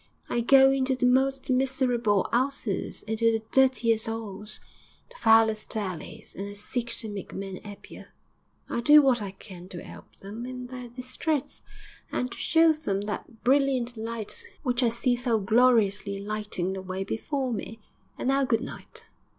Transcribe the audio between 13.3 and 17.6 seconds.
brilliant light which I see so gloriously lighting the way before